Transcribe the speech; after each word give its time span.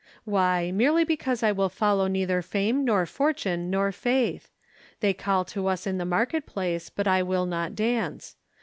Why, 0.23 0.71
merely 0.71 1.03
because 1.03 1.43
I 1.43 1.51
will 1.51 1.69
follow 1.69 2.07
neither 2.07 2.41
Fame 2.41 2.83
nor 2.83 3.05
Fortune 3.05 3.69
nor 3.69 3.91
Faith. 3.91 4.49
They 4.99 5.13
call 5.13 5.45
to 5.45 5.67
us 5.67 5.85
in 5.85 5.99
the 5.99 6.05
market 6.05 6.47
place, 6.47 6.89
but 6.89 7.07
I 7.07 7.21
will 7.21 7.45
not 7.45 7.75
dance. 7.75 8.35